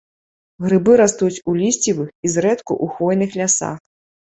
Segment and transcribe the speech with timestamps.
[0.65, 3.77] Грыбы растуць у лісцевых і зрэдку ў хвойных лясах.